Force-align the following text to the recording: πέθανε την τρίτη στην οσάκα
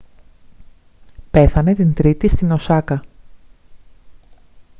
πέθανε 1.31 1.73
την 1.75 1.93
τρίτη 1.93 2.27
στην 2.27 2.51
οσάκα 2.51 3.03